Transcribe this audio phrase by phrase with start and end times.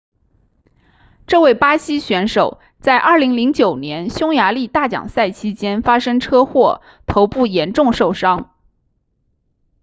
[1.27, 8.49] 这位巴西选手在2009年匈牙利大奖赛期间发生车祸头部严重受伤